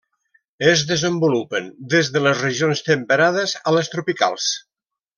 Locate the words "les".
2.29-2.41, 3.79-3.97